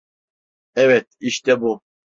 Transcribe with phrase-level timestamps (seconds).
[0.75, 1.81] Evet, işte bu.